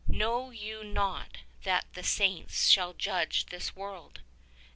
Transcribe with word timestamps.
"Know 0.07 0.49
you 0.49 0.83
not 0.83 1.37
that 1.61 1.85
the 1.93 2.01
Saints 2.03 2.67
shall 2.67 2.93
judge 2.95 3.45
this 3.45 3.75
world 3.75 4.21